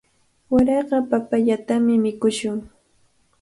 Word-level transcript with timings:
Waraqa 0.51 0.97
papayatami 1.09 1.95
mikushun. 2.03 2.57